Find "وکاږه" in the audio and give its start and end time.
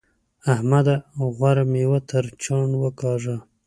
2.83-3.37